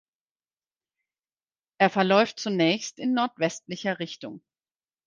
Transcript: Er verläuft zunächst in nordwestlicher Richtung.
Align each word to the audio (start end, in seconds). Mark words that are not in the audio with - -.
Er 1.77 1.91
verläuft 1.91 2.39
zunächst 2.39 2.97
in 2.97 3.13
nordwestlicher 3.13 3.99
Richtung. 3.99 4.41